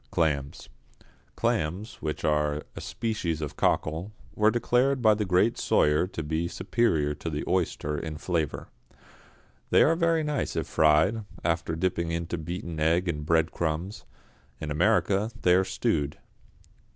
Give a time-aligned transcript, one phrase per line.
[0.09, 0.67] =Clams.=
[1.35, 6.47] Clams, which are a species of cockle, were declared by the great Soyer to be
[6.47, 8.69] superior to the oyster in flavour.
[9.69, 14.05] They are very nice if fried, after dipping into beaten egg and breadcrumbs.
[14.59, 16.17] In America they are stewed.